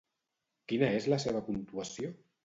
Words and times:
Quina 0.71 0.87
és 0.99 1.05
la 1.13 1.19
seva 1.23 1.41
puntuació? 1.49 2.09